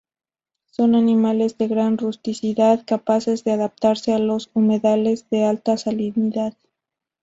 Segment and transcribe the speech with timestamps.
[0.65, 6.55] Son animales de gran rusticidad, capaces de adaptarse a los humedales de alta salinidad.